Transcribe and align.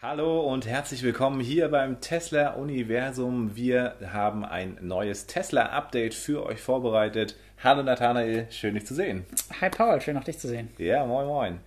Hallo 0.00 0.42
und 0.42 0.64
herzlich 0.64 1.02
willkommen 1.02 1.40
hier 1.40 1.68
beim 1.70 2.00
Tesla 2.00 2.50
Universum. 2.50 3.56
Wir 3.56 3.96
haben 4.12 4.44
ein 4.44 4.78
neues 4.80 5.26
Tesla 5.26 5.70
Update 5.70 6.14
für 6.14 6.46
euch 6.46 6.60
vorbereitet. 6.60 7.34
Hallo 7.64 7.82
Nathanael, 7.82 8.46
schön 8.48 8.74
dich 8.74 8.86
zu 8.86 8.94
sehen. 8.94 9.26
Hi 9.60 9.68
Paul, 9.70 10.00
schön 10.00 10.16
auch 10.16 10.22
dich 10.22 10.38
zu 10.38 10.46
sehen. 10.46 10.68
Ja, 10.78 11.04
moin 11.04 11.26
moin. 11.26 11.60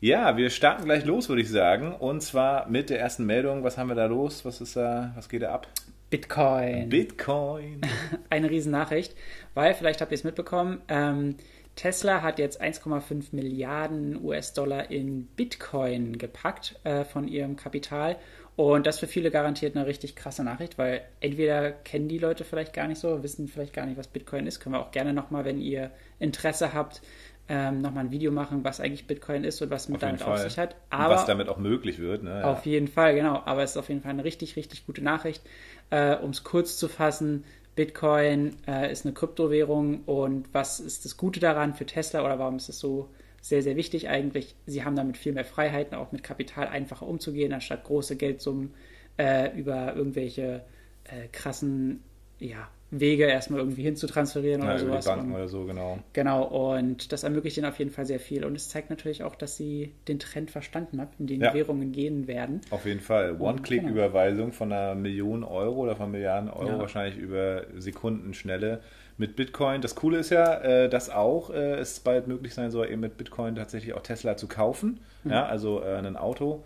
Ja, 0.00 0.38
wir 0.38 0.48
starten 0.48 0.86
gleich 0.86 1.04
los, 1.04 1.28
würde 1.28 1.42
ich 1.42 1.50
sagen. 1.50 1.92
Und 1.92 2.22
zwar 2.22 2.70
mit 2.70 2.88
der 2.88 3.00
ersten 3.00 3.26
Meldung. 3.26 3.64
Was 3.64 3.76
haben 3.76 3.88
wir 3.88 3.96
da 3.96 4.06
los? 4.06 4.46
Was 4.46 4.62
ist 4.62 4.76
da? 4.76 5.12
Was 5.14 5.28
geht 5.28 5.42
da 5.42 5.52
ab? 5.52 5.68
Bitcoin. 6.08 6.88
Bitcoin. 6.88 7.82
Eine 8.30 8.48
Riesennachricht, 8.48 9.14
weil 9.52 9.74
vielleicht 9.74 10.00
habt 10.00 10.10
ihr 10.10 10.16
es 10.16 10.24
mitbekommen. 10.24 10.80
Ähm, 10.88 11.36
Tesla 11.76 12.22
hat 12.22 12.38
jetzt 12.38 12.62
1,5 12.62 13.28
Milliarden 13.32 14.22
US-Dollar 14.22 14.90
in 14.90 15.26
Bitcoin 15.26 16.18
gepackt 16.18 16.78
äh, 16.84 17.04
von 17.04 17.26
ihrem 17.26 17.56
Kapital. 17.56 18.16
Und 18.56 18.86
das 18.86 19.00
für 19.00 19.08
viele 19.08 19.32
garantiert 19.32 19.76
eine 19.76 19.86
richtig 19.86 20.14
krasse 20.14 20.44
Nachricht, 20.44 20.78
weil 20.78 21.02
entweder 21.18 21.72
kennen 21.72 22.06
die 22.06 22.18
Leute 22.18 22.44
vielleicht 22.44 22.72
gar 22.72 22.86
nicht 22.86 23.00
so, 23.00 23.22
wissen 23.24 23.48
vielleicht 23.48 23.72
gar 23.72 23.84
nicht, 23.84 23.98
was 23.98 24.06
Bitcoin 24.06 24.46
ist. 24.46 24.60
Können 24.60 24.76
wir 24.76 24.80
auch 24.80 24.92
gerne 24.92 25.12
nochmal, 25.12 25.44
wenn 25.44 25.60
ihr 25.60 25.90
Interesse 26.20 26.72
habt, 26.72 27.02
ähm, 27.48 27.82
nochmal 27.82 28.04
ein 28.04 28.10
Video 28.10 28.30
machen, 28.30 28.64
was 28.64 28.80
eigentlich 28.80 29.06
Bitcoin 29.06 29.44
ist 29.44 29.60
und 29.60 29.70
was 29.70 29.88
mit 29.88 30.02
damit 30.02 30.22
auf 30.22 30.38
sich 30.38 30.58
hat. 30.58 30.76
Aber 30.88 31.10
und 31.10 31.16
was 31.16 31.26
damit 31.26 31.48
auch 31.48 31.58
möglich 31.58 31.98
wird. 31.98 32.22
Ne? 32.22 32.30
Ja. 32.30 32.44
Auf 32.44 32.64
jeden 32.64 32.88
Fall, 32.88 33.14
genau. 33.14 33.42
Aber 33.44 33.62
es 33.62 33.72
ist 33.72 33.76
auf 33.76 33.88
jeden 33.88 34.00
Fall 34.00 34.12
eine 34.12 34.24
richtig, 34.24 34.56
richtig 34.56 34.86
gute 34.86 35.02
Nachricht. 35.02 35.42
Äh, 35.90 36.16
um 36.16 36.30
es 36.30 36.44
kurz 36.44 36.78
zu 36.78 36.88
fassen, 36.88 37.44
Bitcoin 37.74 38.56
äh, 38.66 38.90
ist 38.92 39.04
eine 39.04 39.14
Kryptowährung 39.14 40.04
und 40.04 40.52
was 40.52 40.80
ist 40.80 41.04
das 41.04 41.16
Gute 41.16 41.40
daran 41.40 41.74
für 41.74 41.86
Tesla 41.86 42.24
oder 42.24 42.38
warum 42.38 42.56
ist 42.56 42.68
es 42.68 42.78
so 42.78 43.08
sehr, 43.40 43.62
sehr 43.62 43.76
wichtig 43.76 44.08
eigentlich? 44.08 44.54
Sie 44.66 44.84
haben 44.84 44.96
damit 44.96 45.16
viel 45.16 45.32
mehr 45.32 45.44
Freiheiten, 45.44 45.94
auch 45.96 46.12
mit 46.12 46.22
Kapital 46.22 46.68
einfacher 46.68 47.06
umzugehen, 47.06 47.52
anstatt 47.52 47.84
große 47.84 48.16
Geldsummen 48.16 48.74
äh, 49.18 49.56
über 49.58 49.94
irgendwelche 49.94 50.64
äh, 51.04 51.28
krassen 51.32 52.02
ja, 52.38 52.68
Wege 53.00 53.24
erstmal 53.24 53.60
irgendwie 53.60 53.82
hinzutransferieren 53.82 54.62
ja, 54.62 54.68
oder 54.74 54.80
über 54.82 54.90
sowas. 54.92 55.04
Die 55.04 55.10
Banken 55.10 55.28
und, 55.30 55.34
oder 55.36 55.48
so, 55.48 55.64
genau. 55.64 55.98
Genau, 56.12 56.44
und 56.74 57.12
das 57.12 57.22
ermöglicht 57.22 57.56
ihnen 57.56 57.66
auf 57.66 57.78
jeden 57.78 57.90
Fall 57.90 58.06
sehr 58.06 58.20
viel. 58.20 58.44
Und 58.44 58.54
es 58.56 58.68
zeigt 58.68 58.90
natürlich 58.90 59.22
auch, 59.22 59.34
dass 59.34 59.56
sie 59.56 59.92
den 60.08 60.18
Trend 60.18 60.50
verstanden 60.50 61.00
haben, 61.00 61.10
in 61.18 61.26
den 61.26 61.40
Ja. 61.40 61.54
Währungen 61.54 61.92
gehen 61.92 62.26
werden. 62.26 62.60
Auf 62.70 62.86
jeden 62.86 63.00
Fall. 63.00 63.40
One-Click-Überweisung 63.40 64.52
von 64.52 64.72
einer 64.72 64.94
Million 64.94 65.44
Euro 65.44 65.82
oder 65.82 65.96
von 65.96 66.10
Milliarden 66.10 66.50
Euro 66.50 66.68
Ja. 66.68 66.78
wahrscheinlich 66.78 67.16
über 67.18 67.64
Sekundenschnelle 67.76 68.80
mit 69.16 69.36
Bitcoin. 69.36 69.80
Das 69.80 69.94
Coole 69.94 70.18
ist 70.18 70.30
ja, 70.30 70.60
äh, 70.62 70.88
dass 70.88 71.10
auch 71.10 71.50
äh, 71.50 71.74
es 71.74 72.00
bald 72.00 72.26
möglich 72.26 72.54
sein 72.54 72.70
soll, 72.70 72.90
eben 72.90 73.00
mit 73.00 73.16
Bitcoin 73.16 73.54
tatsächlich 73.54 73.94
auch 73.94 74.02
Tesla 74.02 74.36
zu 74.36 74.48
kaufen. 74.48 75.00
Ja, 75.24 75.46
also 75.46 75.82
äh, 75.82 75.96
ein 75.96 76.16
Auto. 76.16 76.64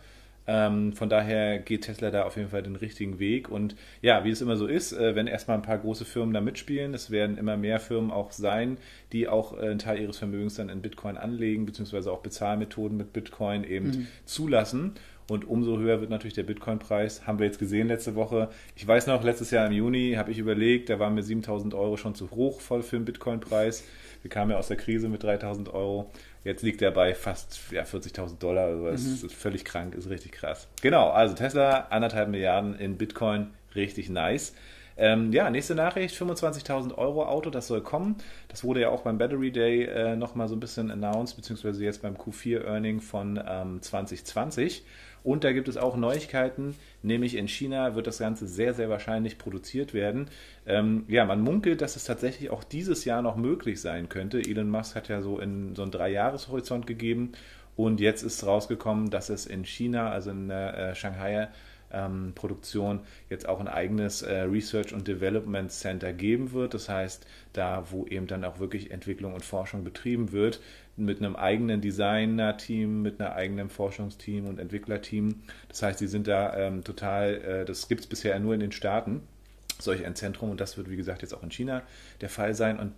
Ähm, 0.50 0.94
von 0.94 1.10
daher 1.10 1.58
geht 1.58 1.82
Tesla 1.82 2.10
da 2.10 2.22
auf 2.24 2.36
jeden 2.36 2.48
Fall 2.48 2.62
den 2.62 2.74
richtigen 2.74 3.18
Weg. 3.18 3.50
Und 3.50 3.76
ja, 4.00 4.24
wie 4.24 4.30
es 4.30 4.40
immer 4.40 4.56
so 4.56 4.66
ist, 4.66 4.94
äh, 4.94 5.14
wenn 5.14 5.26
erstmal 5.26 5.58
ein 5.58 5.62
paar 5.62 5.76
große 5.76 6.06
Firmen 6.06 6.32
da 6.32 6.40
mitspielen, 6.40 6.94
es 6.94 7.10
werden 7.10 7.36
immer 7.36 7.58
mehr 7.58 7.78
Firmen 7.80 8.10
auch 8.10 8.32
sein, 8.32 8.78
die 9.12 9.28
auch 9.28 9.52
äh, 9.52 9.66
einen 9.66 9.78
Teil 9.78 10.00
ihres 10.00 10.16
Vermögens 10.16 10.54
dann 10.54 10.70
in 10.70 10.80
Bitcoin 10.80 11.18
anlegen, 11.18 11.66
beziehungsweise 11.66 12.10
auch 12.10 12.20
Bezahlmethoden 12.20 12.96
mit 12.96 13.12
Bitcoin 13.12 13.62
eben 13.62 14.08
zulassen. 14.24 14.94
Und 15.30 15.46
umso 15.46 15.76
höher 15.76 16.00
wird 16.00 16.08
natürlich 16.08 16.32
der 16.32 16.44
Bitcoin-Preis. 16.44 17.26
Haben 17.26 17.38
wir 17.38 17.44
jetzt 17.44 17.58
gesehen 17.58 17.88
letzte 17.88 18.14
Woche. 18.14 18.48
Ich 18.74 18.86
weiß 18.86 19.06
noch, 19.08 19.22
letztes 19.22 19.50
Jahr 19.50 19.66
im 19.66 19.72
Juni 19.72 20.14
habe 20.16 20.30
ich 20.30 20.38
überlegt, 20.38 20.88
da 20.88 20.98
waren 20.98 21.14
mir 21.14 21.22
7000 21.22 21.74
Euro 21.74 21.98
schon 21.98 22.14
zu 22.14 22.30
hoch 22.30 22.62
voll 22.62 22.82
für 22.82 22.96
den 22.96 23.04
Bitcoin-Preis. 23.04 23.84
Wir 24.28 24.34
kamen 24.34 24.50
ja 24.50 24.58
aus 24.58 24.68
der 24.68 24.76
Krise 24.76 25.08
mit 25.08 25.22
3000 25.22 25.72
Euro. 25.72 26.10
Jetzt 26.44 26.62
liegt 26.62 26.82
er 26.82 26.90
bei 26.90 27.14
fast 27.14 27.60
ja, 27.70 27.84
40.000 27.84 28.38
Dollar. 28.38 28.66
Also 28.66 28.90
das 28.90 29.06
ist 29.06 29.32
völlig 29.32 29.64
krank, 29.64 29.94
ist 29.94 30.10
richtig 30.10 30.32
krass. 30.32 30.68
Genau, 30.82 31.08
also 31.08 31.34
Tesla, 31.34 31.86
anderthalb 31.88 32.28
Milliarden 32.28 32.78
in 32.78 32.98
Bitcoin, 32.98 33.46
richtig 33.74 34.10
nice. 34.10 34.52
Ähm, 34.98 35.32
ja, 35.32 35.48
nächste 35.48 35.74
Nachricht, 35.74 36.14
25.000 36.14 36.98
Euro 36.98 37.24
Auto, 37.24 37.48
das 37.48 37.68
soll 37.68 37.80
kommen. 37.80 38.16
Das 38.48 38.64
wurde 38.64 38.82
ja 38.82 38.90
auch 38.90 39.00
beim 39.00 39.16
Battery 39.16 39.50
Day 39.50 39.84
äh, 39.84 40.14
nochmal 40.14 40.46
so 40.46 40.54
ein 40.54 40.60
bisschen 40.60 40.90
announced, 40.90 41.34
beziehungsweise 41.34 41.82
jetzt 41.82 42.02
beim 42.02 42.16
Q4-Earning 42.16 43.00
von 43.00 43.42
ähm, 43.48 43.80
2020. 43.80 44.84
Und 45.22 45.44
da 45.44 45.52
gibt 45.52 45.68
es 45.68 45.76
auch 45.76 45.96
Neuigkeiten, 45.96 46.76
nämlich 47.02 47.36
in 47.36 47.48
China 47.48 47.94
wird 47.94 48.06
das 48.06 48.18
Ganze 48.18 48.46
sehr, 48.46 48.74
sehr 48.74 48.88
wahrscheinlich 48.88 49.38
produziert 49.38 49.94
werden. 49.94 50.30
Ähm, 50.66 51.04
ja, 51.08 51.24
man 51.24 51.40
munkelt, 51.40 51.80
dass 51.80 51.96
es 51.96 52.04
tatsächlich 52.04 52.50
auch 52.50 52.64
dieses 52.64 53.04
Jahr 53.04 53.22
noch 53.22 53.36
möglich 53.36 53.80
sein 53.80 54.08
könnte. 54.08 54.38
Elon 54.38 54.70
Musk 54.70 54.94
hat 54.94 55.08
ja 55.08 55.22
so 55.22 55.38
in 55.38 55.74
so 55.74 55.82
einen 55.82 55.90
Dreijahreshorizont 55.90 56.86
gegeben 56.86 57.32
und 57.76 58.00
jetzt 58.00 58.22
ist 58.22 58.44
rausgekommen, 58.44 59.10
dass 59.10 59.28
es 59.28 59.46
in 59.46 59.64
China, 59.64 60.10
also 60.10 60.30
in 60.30 60.48
der 60.48 60.76
äh, 60.76 60.94
Shanghai 60.94 61.48
ähm, 61.92 62.32
Produktion 62.34 63.00
jetzt 63.30 63.48
auch 63.48 63.60
ein 63.60 63.68
eigenes 63.68 64.22
äh, 64.22 64.40
Research 64.40 64.92
und 64.92 65.08
Development 65.08 65.70
Center 65.70 66.12
geben 66.12 66.52
wird. 66.52 66.74
Das 66.74 66.88
heißt, 66.88 67.26
da, 67.52 67.84
wo 67.90 68.06
eben 68.06 68.26
dann 68.26 68.44
auch 68.44 68.58
wirklich 68.58 68.90
Entwicklung 68.90 69.34
und 69.34 69.44
Forschung 69.44 69.84
betrieben 69.84 70.32
wird, 70.32 70.60
mit 70.96 71.18
einem 71.18 71.36
eigenen 71.36 71.80
Designer-Team, 71.80 73.02
mit 73.02 73.20
einem 73.20 73.32
eigenen 73.32 73.70
Forschungsteam 73.70 74.46
und 74.46 74.58
Entwicklerteam. 74.58 75.42
Das 75.68 75.82
heißt, 75.82 76.00
die 76.00 76.08
sind 76.08 76.26
da 76.26 76.56
ähm, 76.56 76.84
total, 76.84 77.34
äh, 77.36 77.64
das 77.64 77.88
gibt 77.88 78.00
es 78.02 78.06
bisher 78.06 78.38
nur 78.40 78.54
in 78.54 78.60
den 78.60 78.72
Staaten, 78.72 79.22
solch 79.78 80.04
ein 80.04 80.16
Zentrum 80.16 80.50
und 80.50 80.60
das 80.60 80.76
wird, 80.76 80.90
wie 80.90 80.96
gesagt, 80.96 81.22
jetzt 81.22 81.34
auch 81.34 81.42
in 81.42 81.50
China 81.50 81.82
der 82.20 82.28
Fall 82.28 82.54
sein. 82.54 82.78
Und 82.78 82.92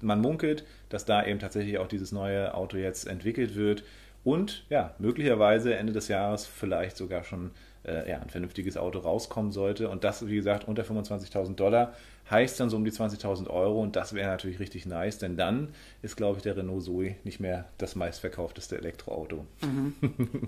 man 0.00 0.20
munkelt, 0.20 0.64
dass 0.88 1.04
da 1.04 1.24
eben 1.24 1.38
tatsächlich 1.38 1.78
auch 1.78 1.88
dieses 1.88 2.10
neue 2.10 2.54
Auto 2.54 2.76
jetzt 2.76 3.06
entwickelt 3.06 3.54
wird 3.54 3.84
und 4.24 4.64
ja, 4.68 4.94
möglicherweise 4.98 5.74
Ende 5.74 5.92
des 5.92 6.08
Jahres 6.08 6.46
vielleicht 6.46 6.96
sogar 6.96 7.24
schon 7.24 7.50
äh, 7.84 8.08
ja, 8.08 8.20
ein 8.20 8.30
vernünftiges 8.30 8.76
Auto 8.76 9.00
rauskommen 9.00 9.52
sollte. 9.52 9.88
Und 9.88 10.04
das, 10.04 10.26
wie 10.26 10.36
gesagt, 10.36 10.66
unter 10.68 10.82
25.000 10.82 11.54
Dollar 11.54 11.94
heißt 12.30 12.60
dann 12.60 12.70
so 12.70 12.76
um 12.76 12.84
die 12.84 12.92
20.000 12.92 13.48
Euro 13.50 13.82
und 13.82 13.96
das 13.96 14.14
wäre 14.14 14.30
natürlich 14.30 14.60
richtig 14.60 14.86
nice, 14.86 15.18
denn 15.18 15.36
dann 15.36 15.68
ist, 16.02 16.16
glaube 16.16 16.38
ich, 16.38 16.42
der 16.42 16.56
Renault 16.56 16.84
Zoe 16.84 17.16
nicht 17.24 17.40
mehr 17.40 17.66
das 17.78 17.96
meistverkaufteste 17.96 18.78
Elektroauto. 18.78 19.44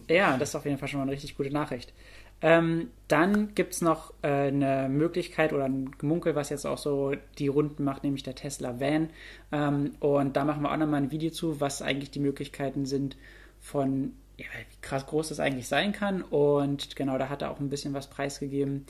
Ja, 0.08 0.36
das 0.38 0.50
ist 0.50 0.54
auf 0.54 0.64
jeden 0.64 0.78
Fall 0.78 0.88
schon 0.88 1.00
mal 1.00 1.04
eine 1.04 1.12
richtig 1.12 1.36
gute 1.36 1.50
Nachricht. 1.50 1.92
Ähm, 2.40 2.90
dann 3.08 3.54
gibt 3.54 3.74
es 3.74 3.80
noch 3.80 4.12
äh, 4.22 4.28
eine 4.28 4.88
Möglichkeit 4.88 5.52
oder 5.52 5.64
ein 5.64 5.92
Gemunkel, 5.98 6.34
was 6.34 6.50
jetzt 6.50 6.66
auch 6.66 6.78
so 6.78 7.12
die 7.38 7.48
Runden 7.48 7.84
macht, 7.84 8.04
nämlich 8.04 8.22
der 8.22 8.34
Tesla 8.34 8.80
Van. 8.80 9.10
Ähm, 9.50 9.92
und 10.00 10.36
da 10.36 10.44
machen 10.44 10.62
wir 10.62 10.70
auch 10.70 10.76
nochmal 10.76 11.02
ein 11.02 11.10
Video 11.10 11.30
zu, 11.30 11.60
was 11.60 11.80
eigentlich 11.80 12.10
die 12.10 12.20
Möglichkeiten 12.20 12.86
sind 12.86 13.16
von, 13.60 14.12
ja, 14.36 14.46
wie 14.46 14.80
krass 14.80 15.06
groß 15.06 15.28
das 15.28 15.40
eigentlich 15.40 15.68
sein 15.68 15.92
kann. 15.92 16.22
Und 16.22 16.96
genau, 16.96 17.18
da 17.18 17.28
hat 17.28 17.42
er 17.42 17.50
auch 17.50 17.60
ein 17.60 17.70
bisschen 17.70 17.94
was 17.94 18.08
preisgegeben. 18.08 18.86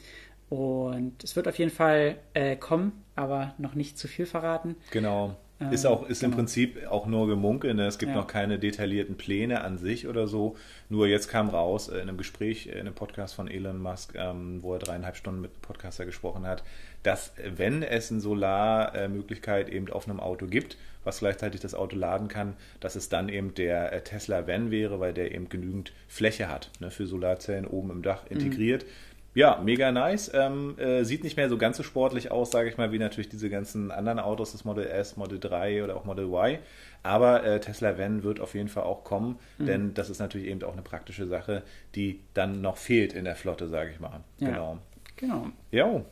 Und 0.49 1.25
es 1.25 1.37
wird 1.37 1.49
auf 1.49 1.59
jeden 1.59 1.71
Fall 1.71 2.19
äh, 2.35 2.57
kommen, 2.57 3.05
aber 3.17 3.55
noch 3.59 3.75
nicht 3.75 3.99
zu 3.99 4.09
viel 4.09 4.27
verraten. 4.27 4.77
Genau. 4.91 5.37
Ähm, 5.61 5.73
Ist 5.73 5.87
auch 5.87 6.09
ist 6.09 6.23
im 6.23 6.31
genau. 6.31 6.39
Prinzip 6.39 6.87
auch 6.89 7.07
nur 7.07 7.29
Gemunkel. 7.29 7.75
Ne? 7.75 7.87
Es 7.87 7.99
gibt 7.99 8.11
Ja. 8.11 8.17
noch 8.17 8.27
keine 8.27 8.59
detaillierten 8.59 9.17
Pläne 9.17 9.63
an 9.63 9.79
sich 9.79 10.09
oder 10.09 10.27
so. 10.27 10.57
Nur 10.89 11.07
jetzt 11.07 11.29
kam 11.29 11.49
raus 11.49 11.89
äh, 11.89 11.95
in 11.97 12.09
einem 12.09 12.19
Gespräch, 12.19 12.67
äh, 12.67 12.73
in 12.73 12.81
einem 12.81 12.95
Podcast 12.95 13.35
von 13.35 13.47
Elon 13.49 13.81
Musk, 13.81 14.15
ähm, 14.17 14.63
wo 14.63 14.73
er 14.75 14.81
dreieinhalb 14.81 15.17
Stunden 15.17 15.41
mit 15.41 15.53
einem 15.53 15.61
Podcaster 15.63 16.07
gesprochen 16.07 16.45
hat, 16.47 16.65
dass 17.05 17.33
wenn 17.57 17.83
es 17.85 18.11
eine 18.11 18.21
Solarmöglichkeit 18.21 19.69
eben 19.69 19.91
auf 19.91 20.09
einem 20.09 20.21
Auto 20.21 20.47
gibt, 20.47 20.77
was 21.05 21.19
gleichzeitig 21.19 21.61
das 21.61 21.75
Auto 21.75 21.97
laden 21.97 22.29
kann, 22.29 22.55
dass 22.81 22.97
es 22.97 23.09
dann 23.09 23.29
eben 23.29 23.55
der 23.55 23.93
äh, 23.93 24.01
Tesla 24.03 24.47
Van 24.47 24.71
wäre, 24.71 25.01
weil 25.01 25.13
der 25.13 25.33
eben 25.35 25.49
genügend 25.49 25.93
Fläche 26.09 26.49
hat 26.49 26.71
ne, 26.81 26.91
für 26.91 27.07
Solarzellen 27.07 27.67
oben 27.67 27.91
im 27.91 28.03
Dach 28.03 28.23
integriert. 28.29 28.85
Ja, 29.35 29.61
mega 29.63 29.91
nice. 29.91 30.31
Ähm, 30.33 30.79
äh, 30.79 31.05
sieht 31.05 31.25
nicht 31.25 31.37
mehr 31.37 31.49
so 31.49 31.59
ganz 31.59 31.77
so 31.77 31.83
sportlich 31.83 32.31
aus, 32.31 32.53
sage 32.53 32.69
ich 32.69 32.79
mal, 32.79 32.93
wie 32.93 32.99
natürlich 32.99 33.29
diese 33.29 33.51
ganzen 33.51 33.91
anderen 33.91 34.21
Autos, 34.21 34.53
das 34.53 34.65
Model 34.65 34.87
S, 34.87 35.17
Model 35.17 35.41
3 35.41 35.83
oder 35.83 35.97
auch 35.97 36.05
Model 36.05 36.27
Y. 36.27 36.59
Aber 37.03 37.45
äh, 37.45 37.61
Tesla 37.61 37.99
Van 37.99 38.23
wird 38.23 38.41
auf 38.41 38.55
jeden 38.55 38.69
Fall 38.69 38.85
auch 38.85 39.05
kommen, 39.05 39.39
denn 39.59 39.93
das 39.93 40.09
ist 40.09 40.21
natürlich 40.21 40.47
eben 40.47 40.63
auch 40.63 40.73
eine 40.73 40.83
praktische 40.83 41.27
Sache, 41.27 41.63
die 41.95 42.21
dann 42.33 42.63
noch 42.63 42.79
fehlt 42.79 43.13
in 43.13 43.25
der 43.25 43.37
Flotte, 43.37 43.69
sage 43.69 43.91
ich 43.91 44.01
mal. 44.01 44.21
Ja. 44.39 44.49
Genau. 44.49 44.79
Genau. 45.17 45.47
Jo, 45.71 46.05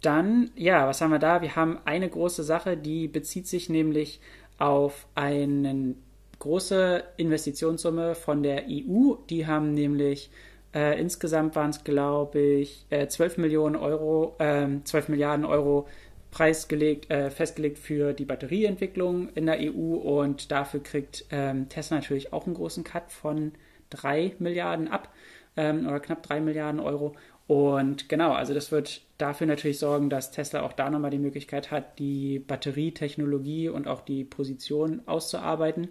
Dann, 0.00 0.50
ja, 0.56 0.86
was 0.86 1.00
haben 1.00 1.10
wir 1.10 1.18
da? 1.18 1.40
Wir 1.42 1.56
haben 1.56 1.78
eine 1.84 2.08
große 2.08 2.42
Sache, 2.42 2.76
die 2.76 3.08
bezieht 3.08 3.46
sich 3.46 3.68
nämlich 3.68 4.20
auf 4.58 5.06
eine 5.14 5.94
große 6.38 7.04
Investitionssumme 7.16 8.14
von 8.14 8.42
der 8.42 8.64
EU. 8.68 9.14
Die 9.28 9.46
haben 9.46 9.72
nämlich 9.72 10.30
äh, 10.74 11.00
insgesamt 11.00 11.56
waren 11.56 11.70
es, 11.70 11.84
glaube 11.84 12.38
ich, 12.38 12.86
äh, 12.90 13.08
12 13.08 13.38
Millionen 13.38 13.76
Euro, 13.76 14.36
ähm, 14.38 14.84
12 14.84 15.08
Milliarden 15.08 15.44
Euro 15.44 15.88
preisgelegt, 16.30 17.10
äh, 17.10 17.30
festgelegt 17.30 17.78
für 17.78 18.12
die 18.12 18.24
Batterieentwicklung 18.24 19.30
in 19.34 19.46
der 19.46 19.58
EU 19.60 19.96
und 19.96 20.52
dafür 20.52 20.82
kriegt 20.82 21.24
ähm, 21.30 21.68
Tesla 21.68 21.96
natürlich 21.98 22.32
auch 22.32 22.46
einen 22.46 22.54
großen 22.54 22.84
Cut 22.84 23.10
von 23.10 23.52
3 23.90 24.36
Milliarden 24.38 24.88
ab 24.88 25.12
ähm, 25.56 25.86
oder 25.88 25.98
knapp 25.98 26.22
3 26.22 26.40
Milliarden 26.40 26.80
Euro. 26.80 27.14
Und 27.48 28.08
genau, 28.08 28.30
also 28.30 28.54
das 28.54 28.70
wird 28.70 29.02
dafür 29.18 29.48
natürlich 29.48 29.80
sorgen, 29.80 30.08
dass 30.08 30.30
Tesla 30.30 30.62
auch 30.62 30.72
da 30.72 30.88
nochmal 30.88 31.10
die 31.10 31.18
Möglichkeit 31.18 31.72
hat, 31.72 31.98
die 31.98 32.38
Batterietechnologie 32.38 33.68
und 33.68 33.88
auch 33.88 34.02
die 34.02 34.22
Position 34.22 35.02
auszuarbeiten. 35.06 35.88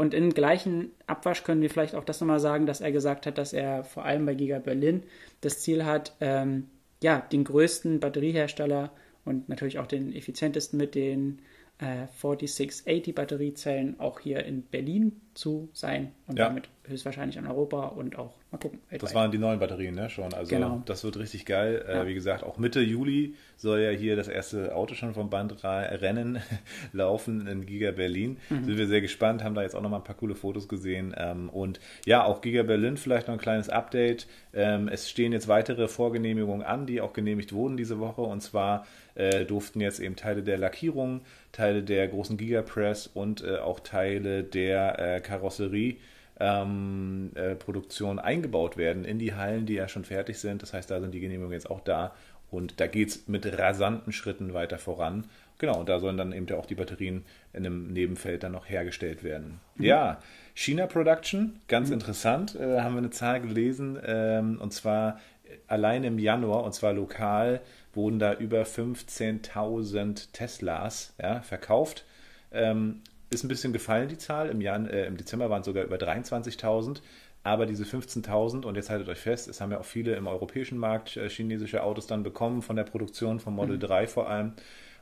Und 0.00 0.14
im 0.14 0.32
gleichen 0.32 0.92
Abwasch 1.06 1.44
können 1.44 1.60
wir 1.60 1.68
vielleicht 1.68 1.94
auch 1.94 2.04
das 2.04 2.22
nochmal 2.22 2.40
sagen, 2.40 2.64
dass 2.64 2.80
er 2.80 2.90
gesagt 2.90 3.26
hat, 3.26 3.36
dass 3.36 3.52
er 3.52 3.84
vor 3.84 4.06
allem 4.06 4.24
bei 4.24 4.32
Giga 4.32 4.58
Berlin 4.58 5.02
das 5.42 5.60
Ziel 5.60 5.84
hat, 5.84 6.16
ähm, 6.22 6.68
ja, 7.02 7.20
den 7.30 7.44
größten 7.44 8.00
Batteriehersteller 8.00 8.92
und 9.26 9.50
natürlich 9.50 9.78
auch 9.78 9.86
den 9.86 10.14
effizientesten 10.14 10.78
mit 10.78 10.94
den 10.94 11.40
äh, 11.80 12.06
4680 12.14 13.14
Batteriezellen 13.14 14.00
auch 14.00 14.20
hier 14.20 14.42
in 14.46 14.62
Berlin 14.62 15.20
zu 15.34 15.68
sein 15.74 16.12
und 16.26 16.38
ja. 16.38 16.48
damit 16.48 16.70
höchstwahrscheinlich 16.90 17.36
in 17.36 17.46
Europa 17.46 17.86
und 17.86 18.18
auch 18.18 18.34
mal 18.50 18.58
gucken. 18.58 18.80
Weltweit. 18.90 19.02
Das 19.02 19.14
waren 19.14 19.30
die 19.30 19.38
neuen 19.38 19.58
Batterien, 19.58 19.94
ne? 19.94 20.10
Schon. 20.10 20.34
Also 20.34 20.54
genau. 20.54 20.82
das 20.84 21.04
wird 21.04 21.16
richtig 21.16 21.46
geil. 21.46 21.84
Äh, 21.88 21.94
ja. 21.94 22.06
Wie 22.06 22.14
gesagt, 22.14 22.44
auch 22.44 22.58
Mitte 22.58 22.80
Juli 22.80 23.34
soll 23.56 23.80
ja 23.80 23.90
hier 23.90 24.16
das 24.16 24.28
erste 24.28 24.74
Auto 24.74 24.94
schon 24.94 25.14
vom 25.14 25.30
Band 25.30 25.62
rennen 25.64 26.40
laufen 26.92 27.46
in 27.46 27.66
Giga 27.66 27.92
Berlin. 27.92 28.38
Mhm. 28.50 28.64
Sind 28.64 28.78
wir 28.78 28.86
sehr 28.86 29.00
gespannt, 29.00 29.42
haben 29.44 29.54
da 29.54 29.62
jetzt 29.62 29.74
auch 29.74 29.82
noch 29.82 29.90
mal 29.90 29.98
ein 29.98 30.04
paar 30.04 30.16
coole 30.16 30.34
Fotos 30.34 30.68
gesehen. 30.68 31.14
Ähm, 31.16 31.48
und 31.48 31.80
ja, 32.04 32.24
auch 32.24 32.40
Giga 32.40 32.62
Berlin 32.62 32.96
vielleicht 32.96 33.28
noch 33.28 33.34
ein 33.34 33.40
kleines 33.40 33.68
Update. 33.68 34.26
Ähm, 34.52 34.88
es 34.88 35.08
stehen 35.08 35.32
jetzt 35.32 35.48
weitere 35.48 35.88
Vorgenehmigungen 35.88 36.66
an, 36.66 36.86
die 36.86 37.00
auch 37.00 37.12
genehmigt 37.12 37.52
wurden 37.52 37.76
diese 37.76 37.98
Woche. 38.00 38.22
Und 38.22 38.40
zwar 38.40 38.86
äh, 39.14 39.44
durften 39.44 39.80
jetzt 39.80 40.00
eben 40.00 40.16
Teile 40.16 40.42
der 40.42 40.58
Lackierung, 40.58 41.22
Teile 41.52 41.82
der 41.82 42.08
großen 42.08 42.36
Gigapress 42.36 43.06
und 43.06 43.44
äh, 43.44 43.58
auch 43.58 43.80
Teile 43.80 44.42
der 44.42 45.20
Karosserie 45.20 45.96
ähm, 46.40 47.30
äh, 47.34 47.54
Produktion 47.54 48.18
eingebaut 48.18 48.76
werden 48.76 49.04
in 49.04 49.18
die 49.18 49.34
Hallen, 49.34 49.66
die 49.66 49.74
ja 49.74 49.88
schon 49.88 50.04
fertig 50.04 50.38
sind. 50.38 50.62
Das 50.62 50.72
heißt, 50.72 50.90
da 50.90 51.00
sind 51.00 51.12
die 51.12 51.20
Genehmigungen 51.20 51.52
jetzt 51.52 51.70
auch 51.70 51.80
da 51.80 52.12
und 52.50 52.80
da 52.80 52.86
geht 52.86 53.08
es 53.08 53.28
mit 53.28 53.46
rasanten 53.58 54.12
Schritten 54.12 54.54
weiter 54.54 54.78
voran. 54.78 55.26
Genau, 55.58 55.78
und 55.78 55.88
da 55.88 56.00
sollen 56.00 56.16
dann 56.16 56.32
eben 56.32 56.50
auch 56.52 56.64
die 56.64 56.74
Batterien 56.74 57.24
in 57.52 57.66
einem 57.66 57.92
Nebenfeld 57.92 58.42
dann 58.42 58.52
noch 58.52 58.68
hergestellt 58.68 59.22
werden. 59.22 59.60
Mhm. 59.76 59.84
Ja, 59.84 60.18
China 60.54 60.86
Production, 60.86 61.60
ganz 61.68 61.88
mhm. 61.88 61.94
interessant, 61.94 62.56
äh, 62.56 62.80
haben 62.80 62.94
wir 62.94 62.98
eine 62.98 63.10
Zahl 63.10 63.40
gelesen, 63.40 63.98
ähm, 64.04 64.58
und 64.60 64.72
zwar 64.72 65.20
allein 65.66 66.04
im 66.04 66.18
Januar, 66.18 66.64
und 66.64 66.72
zwar 66.72 66.92
lokal, 66.94 67.60
wurden 67.92 68.18
da 68.18 68.34
über 68.34 68.62
15.000 68.62 70.32
Teslas 70.32 71.14
ja, 71.20 71.42
verkauft. 71.42 72.04
Ähm, 72.52 73.02
ist 73.30 73.44
ein 73.44 73.48
bisschen 73.48 73.72
gefallen, 73.72 74.08
die 74.08 74.18
Zahl. 74.18 74.50
Im, 74.50 74.60
Jahr, 74.60 74.90
äh, 74.90 75.06
im 75.06 75.16
Dezember 75.16 75.48
waren 75.48 75.60
es 75.60 75.66
sogar 75.66 75.84
über 75.84 75.96
23.000. 75.96 77.00
Aber 77.42 77.64
diese 77.64 77.84
15.000, 77.84 78.66
und 78.66 78.74
jetzt 78.74 78.90
haltet 78.90 79.08
euch 79.08 79.18
fest, 79.18 79.48
es 79.48 79.60
haben 79.60 79.70
ja 79.70 79.78
auch 79.78 79.84
viele 79.84 80.14
im 80.14 80.26
europäischen 80.26 80.76
Markt 80.76 81.16
äh, 81.16 81.28
chinesische 81.30 81.82
Autos 81.82 82.06
dann 82.06 82.22
bekommen, 82.22 82.60
von 82.60 82.76
der 82.76 82.84
Produktion, 82.84 83.40
vom 83.40 83.54
Model 83.54 83.76
mhm. 83.76 83.80
3 83.80 84.06
vor 84.08 84.28
allem. 84.28 84.52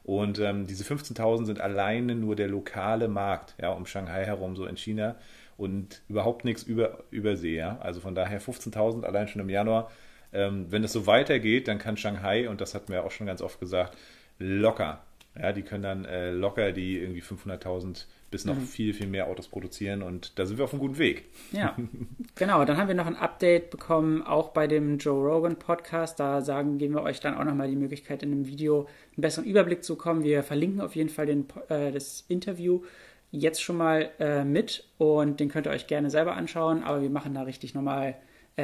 Und 0.04 0.38
ähm, 0.38 0.66
diese 0.66 0.84
15.000 0.84 1.46
sind 1.46 1.60
alleine 1.60 2.14
nur 2.14 2.36
der 2.36 2.48
lokale 2.48 3.08
Markt, 3.08 3.56
ja, 3.60 3.70
um 3.72 3.86
Shanghai 3.86 4.24
herum, 4.24 4.56
so 4.56 4.66
in 4.66 4.76
China. 4.76 5.16
Und 5.56 6.02
überhaupt 6.08 6.44
nichts 6.44 6.62
über, 6.62 7.02
übersee, 7.10 7.56
ja. 7.56 7.78
Also 7.80 8.00
von 8.00 8.14
daher 8.14 8.40
15.000 8.40 9.02
allein 9.04 9.26
schon 9.26 9.42
im 9.42 9.50
Januar. 9.50 9.90
Ähm, 10.32 10.66
wenn 10.70 10.84
es 10.84 10.92
so 10.92 11.06
weitergeht, 11.06 11.66
dann 11.66 11.78
kann 11.78 11.96
Shanghai, 11.96 12.48
und 12.48 12.60
das 12.60 12.74
hatten 12.74 12.92
wir 12.92 13.04
auch 13.04 13.10
schon 13.10 13.26
ganz 13.26 13.42
oft 13.42 13.58
gesagt, 13.58 13.96
locker. 14.38 15.02
Ja, 15.36 15.52
die 15.52 15.62
können 15.62 15.82
dann 15.82 16.04
äh, 16.04 16.30
locker 16.30 16.72
die 16.72 16.98
irgendwie 16.98 17.22
500.000 17.22 18.06
bis 18.30 18.44
noch 18.44 18.56
mhm. 18.56 18.62
viel, 18.62 18.94
viel 18.94 19.06
mehr 19.06 19.28
Autos 19.28 19.48
produzieren 19.48 20.02
und 20.02 20.38
da 20.38 20.46
sind 20.46 20.58
wir 20.58 20.64
auf 20.64 20.72
einem 20.72 20.80
guten 20.80 20.98
Weg. 20.98 21.24
Ja, 21.52 21.76
genau. 22.34 22.64
Dann 22.64 22.76
haben 22.76 22.88
wir 22.88 22.94
noch 22.94 23.06
ein 23.06 23.16
Update 23.16 23.70
bekommen, 23.70 24.22
auch 24.22 24.50
bei 24.50 24.66
dem 24.66 24.98
Joe 24.98 25.26
Rogan 25.26 25.56
Podcast. 25.56 26.20
Da 26.20 26.40
sagen, 26.42 26.78
geben 26.78 26.94
wir 26.94 27.02
euch 27.02 27.20
dann 27.20 27.34
auch 27.36 27.44
nochmal 27.44 27.68
die 27.68 27.76
Möglichkeit, 27.76 28.22
in 28.22 28.32
einem 28.32 28.46
Video 28.46 28.80
einen 29.16 29.22
besseren 29.22 29.46
Überblick 29.46 29.82
zu 29.82 29.96
bekommen. 29.96 30.24
Wir 30.24 30.42
verlinken 30.42 30.80
auf 30.80 30.94
jeden 30.94 31.08
Fall 31.08 31.26
den, 31.26 31.46
äh, 31.68 31.90
das 31.90 32.24
Interview 32.28 32.82
jetzt 33.30 33.62
schon 33.62 33.76
mal 33.76 34.10
äh, 34.18 34.44
mit 34.44 34.84
und 34.98 35.40
den 35.40 35.48
könnt 35.48 35.66
ihr 35.66 35.70
euch 35.70 35.86
gerne 35.86 36.10
selber 36.10 36.34
anschauen, 36.34 36.82
aber 36.82 37.02
wir 37.02 37.10
machen 37.10 37.34
da 37.34 37.42
richtig 37.42 37.74
nochmal 37.74 38.16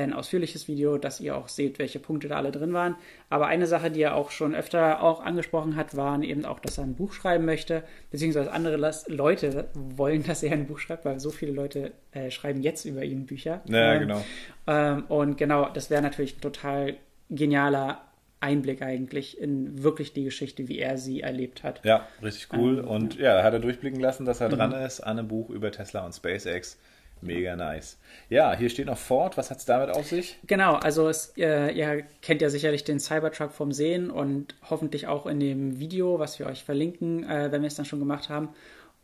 ein 0.03 0.13
ausführliches 0.13 0.69
Video, 0.69 0.99
dass 0.99 1.21
ihr 1.21 1.37
auch 1.37 1.49
seht, 1.49 1.79
welche 1.79 1.99
Punkte 1.99 2.29
da 2.29 2.37
alle 2.37 2.51
drin 2.51 2.73
waren. 2.73 2.97
Aber 3.31 3.47
eine 3.47 3.67
Sache, 3.67 3.91
die 3.91 4.03
er 4.03 4.15
auch 4.15 4.31
schon 4.31 4.55
öfter 4.55 5.03
auch 5.03 5.23
angesprochen 5.23 5.77
hat, 5.77 5.97
waren 5.97 6.23
eben 6.23 6.45
auch, 6.45 6.61
dass 6.61 6.79
er 6.79 6.85
ein 6.85 6.95
Buch 6.95 7.13
schreiben 7.13 7.45
möchte, 7.45 7.85
beziehungsweise 8.11 8.53
andere 8.53 8.77
Leute 9.09 9.69
wollen, 9.75 10.25
dass 10.27 10.43
er 10.43 10.53
ein 10.53 10.67
Buch 10.67 10.79
schreibt, 10.79 11.05
weil 11.05 11.21
so 11.21 11.31
viele 11.31 11.53
Leute 11.53 11.93
äh, 12.13 12.31
schreiben 12.31 12.63
jetzt 12.63 12.85
über 12.85 13.05
ihn 13.05 13.27
Bücher. 13.27 13.63
Ja, 13.67 13.95
ähm, 13.95 14.01
genau. 14.01 14.25
Ähm, 14.67 15.05
und 15.09 15.39
genau, 15.39 15.69
das 15.69 15.91
wäre 15.91 16.03
natürlich 16.03 16.39
ein 16.39 16.41
total 16.41 16.97
genialer 17.31 18.03
Einblick 18.41 18.83
eigentlich 18.83 19.41
in 19.41 19.83
wirklich 19.83 20.13
die 20.13 20.25
Geschichte, 20.25 20.69
wie 20.69 20.79
er 20.79 20.99
sie 20.99 21.23
erlebt 21.23 21.63
hat. 21.63 21.81
Ja, 21.85 22.07
richtig 22.23 22.49
cool. 22.53 22.81
Ähm, 22.81 22.89
und 22.89 23.17
ja, 23.17 23.37
da 23.37 23.43
hat 23.43 23.55
er 23.55 23.61
durchblicken 23.61 24.01
lassen, 24.01 24.27
dass 24.27 24.41
er 24.41 24.49
mhm. 24.49 24.57
dran 24.57 24.73
ist 24.73 25.01
an 25.01 25.19
einem 25.19 25.29
Buch 25.29 25.51
über 25.51 25.71
Tesla 25.73 26.05
und 26.05 26.13
SpaceX. 26.13 26.79
Mega 27.21 27.57
nice. 27.57 27.99
Ja, 28.29 28.55
hier 28.55 28.69
steht 28.69 28.87
noch 28.87 28.99
Ford. 28.99 29.37
Was 29.37 29.51
hat 29.51 29.59
es 29.59 29.65
damit 29.65 29.91
auf 29.91 30.07
sich? 30.07 30.39
Genau, 30.47 30.75
also 30.75 31.09
es, 31.09 31.33
äh, 31.39 31.71
ihr 31.73 32.05
kennt 32.21 32.43
ja 32.43 32.51
sicherlich 32.51 32.85
den 32.85 33.01
Cybertruck 33.01 33.53
vom 33.53 33.73
Sehen 33.73 34.11
und 34.11 34.55
hoffentlich 34.69 35.07
auch 35.07 35.27
in 35.27 35.41
dem 35.41 35.79
Video, 35.79 36.19
was 36.19 36.39
wir 36.39 36.47
euch 36.47 36.65
verlinken, 36.65 37.25
äh, 37.29 37.51
wenn 37.51 37.63
wir 37.63 37.69
es 37.69 37.77
dann 37.77 37.87
schon 37.87 38.01
gemacht 38.01 38.29
haben. 38.29 38.51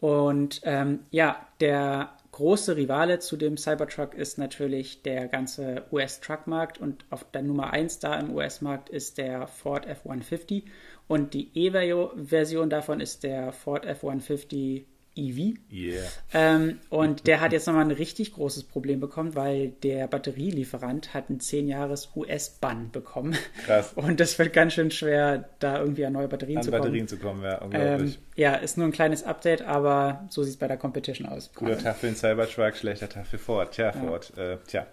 Und 0.00 0.62
ähm, 0.64 1.00
ja, 1.10 1.46
der 1.60 2.10
große 2.32 2.76
Rivale 2.76 3.18
zu 3.18 3.36
dem 3.36 3.56
Cybertruck 3.56 4.14
ist 4.14 4.38
natürlich 4.38 5.02
der 5.02 5.28
ganze 5.28 5.84
US-Truckmarkt 5.92 6.78
und 6.78 7.04
auf 7.10 7.24
der 7.30 7.42
Nummer 7.42 7.72
1 7.72 7.98
da 7.98 8.18
im 8.18 8.34
US-Markt 8.34 8.88
ist 8.88 9.18
der 9.18 9.46
Ford 9.46 9.86
F-150 9.86 10.64
und 11.08 11.34
die 11.34 11.50
E-Version 11.54 12.70
davon 12.70 13.00
ist 13.00 13.24
der 13.24 13.52
Ford 13.52 13.84
F-150 13.84 14.84
EV. 15.16 15.54
Yeah. 15.72 16.02
Ähm, 16.32 16.78
und 16.88 17.26
der 17.26 17.40
hat 17.40 17.52
jetzt 17.52 17.66
nochmal 17.66 17.84
ein 17.84 17.90
richtig 17.90 18.32
großes 18.32 18.64
Problem 18.64 19.00
bekommen, 19.00 19.34
weil 19.34 19.68
der 19.82 20.06
Batterielieferant 20.06 21.14
hat 21.14 21.30
einen 21.30 21.40
10 21.40 21.68
Jahres 21.68 22.10
US-Bann 22.14 22.90
bekommen. 22.90 23.36
Krass. 23.64 23.92
Und 23.96 24.20
das 24.20 24.38
wird 24.38 24.52
ganz 24.52 24.74
schön 24.74 24.90
schwer, 24.90 25.48
da 25.58 25.80
irgendwie 25.80 26.06
an 26.06 26.12
neue 26.12 26.28
Batterien 26.28 26.58
an 26.58 26.64
zu 26.64 26.70
kommen. 26.70 26.82
Batterien 26.82 27.08
zu 27.08 27.16
kommen, 27.18 27.42
ja, 27.42 27.58
unglaublich. 27.58 28.14
Ähm, 28.16 28.22
ja, 28.36 28.54
ist 28.54 28.78
nur 28.78 28.86
ein 28.86 28.92
kleines 28.92 29.24
Update, 29.24 29.62
aber 29.62 30.26
so 30.30 30.42
sieht 30.42 30.54
es 30.54 30.58
bei 30.58 30.68
der 30.68 30.76
Competition 30.76 31.28
aus. 31.28 31.50
Guter 31.54 31.78
Tag 31.78 31.96
für 31.96 32.06
den 32.06 32.16
Cybertruck, 32.16 32.76
schlechter 32.76 33.08
Tag 33.08 33.26
für 33.26 33.38
Ford. 33.38 33.72
Tja, 33.72 33.86
ja. 33.86 33.92
Ford. 33.92 34.32
Äh, 34.38 34.58
tja. 34.66 34.86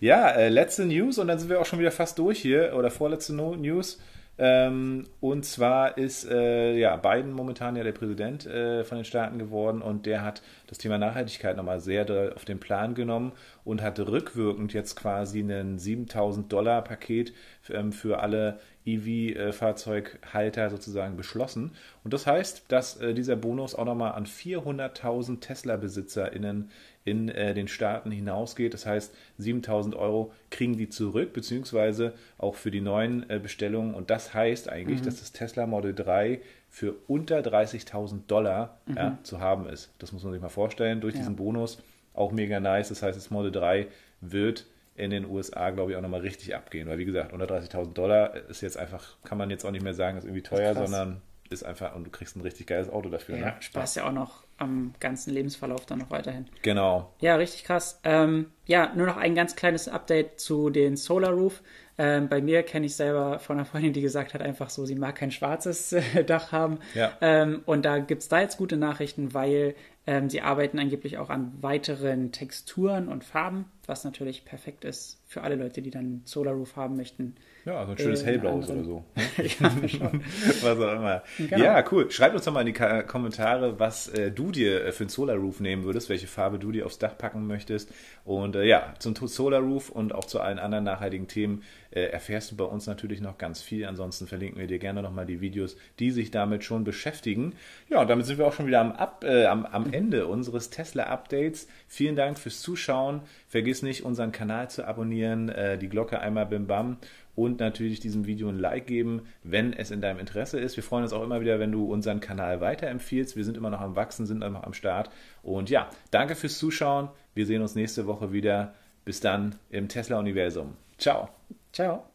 Ja, 0.00 0.30
äh, 0.30 0.48
letzte 0.48 0.84
News 0.84 1.18
und 1.18 1.28
dann 1.28 1.38
sind 1.38 1.48
wir 1.48 1.60
auch 1.60 1.66
schon 1.66 1.78
wieder 1.78 1.92
fast 1.92 2.18
durch 2.18 2.40
hier, 2.40 2.74
oder 2.76 2.90
vorletzte 2.90 3.34
News. 3.34 3.98
Ähm, 4.42 5.06
und 5.20 5.44
zwar 5.44 5.98
ist 5.98 6.26
äh, 6.26 6.74
ja 6.74 6.96
Biden 6.96 7.30
momentan 7.30 7.76
ja 7.76 7.84
der 7.84 7.92
Präsident 7.92 8.46
äh, 8.46 8.84
von 8.84 8.96
den 8.96 9.04
Staaten 9.04 9.38
geworden 9.38 9.82
und 9.82 10.06
der 10.06 10.24
hat 10.24 10.40
das 10.66 10.78
Thema 10.78 10.96
Nachhaltigkeit 10.96 11.58
nochmal 11.58 11.78
sehr 11.78 12.06
auf 12.34 12.46
den 12.46 12.58
Plan 12.58 12.94
genommen 12.94 13.32
und 13.64 13.82
hat 13.82 14.00
rückwirkend 14.00 14.72
jetzt 14.72 14.96
quasi 14.96 15.40
ein 15.40 15.78
7000 15.78 16.50
Dollar 16.50 16.82
Paket 16.82 17.34
ähm, 17.68 17.92
für 17.92 18.20
alle 18.20 18.58
EV-Fahrzeughalter 18.86 20.70
sozusagen 20.70 21.18
beschlossen. 21.18 21.72
Und 22.02 22.14
das 22.14 22.26
heißt, 22.26 22.64
dass 22.68 22.96
äh, 22.96 23.12
dieser 23.12 23.36
Bonus 23.36 23.74
auch 23.74 23.84
nochmal 23.84 24.12
an 24.12 24.24
400.000 24.24 25.40
Tesla-BesitzerInnen 25.40 26.70
in 27.04 27.28
äh, 27.28 27.54
den 27.54 27.68
Staaten 27.68 28.10
hinausgeht. 28.10 28.74
Das 28.74 28.86
heißt, 28.86 29.14
7000 29.38 29.94
Euro 29.94 30.32
kriegen 30.50 30.76
die 30.76 30.88
zurück, 30.88 31.32
beziehungsweise 31.32 32.14
auch 32.38 32.54
für 32.54 32.70
die 32.70 32.80
neuen 32.80 33.28
äh, 33.30 33.38
Bestellungen. 33.38 33.94
Und 33.94 34.10
das 34.10 34.34
heißt 34.34 34.68
eigentlich, 34.68 35.00
mhm. 35.00 35.04
dass 35.04 35.20
das 35.20 35.32
Tesla 35.32 35.66
Model 35.66 35.94
3 35.94 36.40
für 36.68 36.94
unter 37.08 37.40
30.000 37.40 38.26
Dollar 38.26 38.78
mhm. 38.86 38.96
ja, 38.96 39.18
zu 39.22 39.40
haben 39.40 39.68
ist. 39.68 39.92
Das 39.98 40.12
muss 40.12 40.22
man 40.22 40.32
sich 40.32 40.42
mal 40.42 40.48
vorstellen. 40.48 41.00
Durch 41.00 41.14
ja. 41.14 41.20
diesen 41.20 41.36
Bonus 41.36 41.82
auch 42.12 42.32
mega 42.32 42.60
nice. 42.60 42.90
Das 42.90 43.02
heißt, 43.02 43.16
das 43.16 43.30
Model 43.30 43.50
3 43.50 43.86
wird 44.20 44.66
in 44.94 45.10
den 45.10 45.24
USA, 45.24 45.70
glaube 45.70 45.92
ich, 45.92 45.96
auch 45.96 46.02
nochmal 46.02 46.20
richtig 46.20 46.54
abgehen. 46.54 46.86
Weil, 46.86 46.98
wie 46.98 47.06
gesagt, 47.06 47.32
unter 47.32 47.46
30.000 47.46 47.94
Dollar 47.94 48.36
ist 48.50 48.60
jetzt 48.60 48.76
einfach, 48.76 49.16
kann 49.24 49.38
man 49.38 49.48
jetzt 49.48 49.64
auch 49.64 49.70
nicht 49.70 49.82
mehr 49.82 49.94
sagen, 49.94 50.18
ist 50.18 50.24
irgendwie 50.24 50.42
teuer, 50.42 50.72
ist 50.72 50.78
sondern 50.78 51.22
ist 51.50 51.64
einfach, 51.64 51.94
und 51.94 52.04
du 52.04 52.10
kriegst 52.10 52.36
ein 52.36 52.40
richtig 52.42 52.66
geiles 52.66 52.88
Auto 52.88 53.08
dafür. 53.08 53.36
Ja, 53.36 53.46
ne? 53.46 53.56
Spaß 53.60 53.96
ja 53.96 54.06
auch 54.06 54.12
noch 54.12 54.44
am 54.58 54.94
ganzen 55.00 55.32
Lebensverlauf 55.32 55.86
dann 55.86 55.98
noch 55.98 56.10
weiterhin. 56.10 56.46
Genau. 56.62 57.12
Ja, 57.20 57.36
richtig 57.36 57.64
krass. 57.64 58.00
Ähm, 58.04 58.50
ja, 58.66 58.92
nur 58.94 59.06
noch 59.06 59.16
ein 59.16 59.34
ganz 59.34 59.56
kleines 59.56 59.88
Update 59.88 60.38
zu 60.38 60.70
den 60.70 60.96
Solar 60.96 61.32
Roof. 61.32 61.62
Ähm, 61.98 62.28
bei 62.28 62.40
mir 62.40 62.62
kenne 62.62 62.86
ich 62.86 62.96
selber 62.96 63.38
von 63.40 63.56
einer 63.56 63.66
Freundin, 63.66 63.92
die 63.92 64.00
gesagt 64.00 64.32
hat, 64.32 64.42
einfach 64.42 64.70
so, 64.70 64.86
sie 64.86 64.94
mag 64.94 65.16
kein 65.16 65.30
schwarzes 65.30 65.92
äh, 65.92 66.24
Dach 66.24 66.52
haben. 66.52 66.78
Ja. 66.94 67.12
Ähm, 67.20 67.62
und 67.66 67.84
da 67.84 67.98
gibt 67.98 68.22
es 68.22 68.28
da 68.28 68.40
jetzt 68.40 68.56
gute 68.56 68.76
Nachrichten, 68.76 69.34
weil 69.34 69.74
ähm, 70.06 70.30
sie 70.30 70.40
arbeiten 70.40 70.78
angeblich 70.78 71.18
auch 71.18 71.30
an 71.30 71.52
weiteren 71.60 72.32
Texturen 72.32 73.08
und 73.08 73.24
Farben, 73.24 73.66
was 73.90 74.04
natürlich 74.04 74.44
perfekt 74.44 74.84
ist 74.84 75.20
für 75.26 75.42
alle 75.42 75.56
Leute, 75.56 75.82
die 75.82 75.90
dann 75.90 76.22
Solar 76.24 76.54
Roof 76.54 76.76
haben 76.76 76.96
möchten. 76.96 77.34
Ja, 77.64 77.84
so 77.84 77.92
ein 77.92 77.98
schönes 77.98 78.24
hellblaues 78.24 78.70
oder 78.70 78.84
so. 78.84 79.04
ja, 79.36 79.72
was 80.62 80.78
auch 80.78 80.92
immer. 80.92 81.22
Genau. 81.36 81.58
Ja, 81.58 81.84
cool. 81.90 82.10
Schreibt 82.10 82.34
uns 82.34 82.44
doch 82.44 82.52
mal 82.52 82.66
in 82.66 82.72
die 82.72 83.02
Kommentare, 83.06 83.78
was 83.78 84.08
äh, 84.08 84.30
du 84.30 84.52
dir 84.52 84.84
äh, 84.84 84.92
für 84.92 85.04
einen 85.04 85.10
Solar 85.10 85.36
Roof 85.36 85.60
nehmen 85.60 85.84
würdest, 85.84 86.08
welche 86.08 86.28
Farbe 86.28 86.58
du 86.58 86.72
dir 86.72 86.86
aufs 86.86 86.98
Dach 86.98 87.18
packen 87.18 87.46
möchtest. 87.46 87.92
Und 88.24 88.56
äh, 88.56 88.64
ja, 88.64 88.94
zum 88.98 89.14
Solar 89.14 89.60
Roof 89.60 89.90
und 89.90 90.14
auch 90.14 90.24
zu 90.24 90.40
allen 90.40 90.58
anderen 90.58 90.84
nachhaltigen 90.84 91.26
Themen 91.26 91.62
äh, 91.90 92.02
erfährst 92.02 92.52
du 92.52 92.56
bei 92.56 92.64
uns 92.64 92.86
natürlich 92.86 93.20
noch 93.20 93.36
ganz 93.36 93.60
viel. 93.60 93.84
Ansonsten 93.84 94.26
verlinken 94.26 94.60
wir 94.60 94.68
dir 94.68 94.78
gerne 94.78 95.02
nochmal 95.02 95.26
die 95.26 95.40
Videos, 95.40 95.76
die 95.98 96.12
sich 96.12 96.30
damit 96.30 96.64
schon 96.64 96.84
beschäftigen. 96.84 97.54
Ja, 97.88 98.00
und 98.00 98.08
damit 98.08 98.26
sind 98.26 98.38
wir 98.38 98.46
auch 98.46 98.52
schon 98.52 98.66
wieder 98.66 98.80
am, 98.80 98.92
Ab, 98.92 99.24
äh, 99.24 99.46
am, 99.46 99.66
am 99.66 99.92
Ende 99.92 100.26
unseres 100.26 100.70
Tesla-Updates. 100.70 101.66
Vielen 101.88 102.16
Dank 102.16 102.38
fürs 102.38 102.60
Zuschauen. 102.60 103.22
Vergiss 103.48 103.79
nicht, 103.82 104.04
unseren 104.04 104.32
Kanal 104.32 104.70
zu 104.70 104.86
abonnieren, 104.86 105.48
äh, 105.48 105.78
die 105.78 105.88
Glocke 105.88 106.20
einmal 106.20 106.46
bim 106.46 106.66
bam 106.66 106.98
und 107.34 107.60
natürlich 107.60 108.00
diesem 108.00 108.26
Video 108.26 108.48
ein 108.48 108.58
Like 108.58 108.86
geben, 108.86 109.22
wenn 109.42 109.72
es 109.72 109.90
in 109.90 110.00
deinem 110.00 110.18
Interesse 110.18 110.58
ist. 110.58 110.76
Wir 110.76 110.82
freuen 110.82 111.04
uns 111.04 111.12
auch 111.12 111.22
immer 111.22 111.40
wieder, 111.40 111.58
wenn 111.58 111.72
du 111.72 111.90
unseren 111.90 112.20
Kanal 112.20 112.60
weiterempfiehlst. 112.60 113.36
Wir 113.36 113.44
sind 113.44 113.56
immer 113.56 113.70
noch 113.70 113.80
am 113.80 113.96
Wachsen, 113.96 114.26
sind 114.26 114.42
immer 114.42 114.58
noch 114.58 114.64
am 114.64 114.74
Start. 114.74 115.10
Und 115.42 115.70
ja, 115.70 115.88
danke 116.10 116.34
fürs 116.34 116.58
Zuschauen. 116.58 117.08
Wir 117.34 117.46
sehen 117.46 117.62
uns 117.62 117.74
nächste 117.74 118.06
Woche 118.06 118.32
wieder. 118.32 118.74
Bis 119.04 119.20
dann 119.20 119.56
im 119.70 119.88
Tesla-Universum. 119.88 120.74
Ciao. 120.98 121.30
Ciao. 121.72 122.09